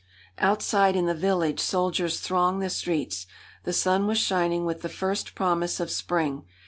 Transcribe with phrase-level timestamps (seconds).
[0.39, 3.27] Outside, in the village, soldiers thronged the streets.
[3.65, 6.43] The sun was shining with the first promise of spring.